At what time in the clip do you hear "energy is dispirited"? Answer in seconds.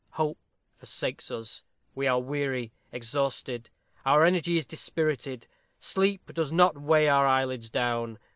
4.25-5.45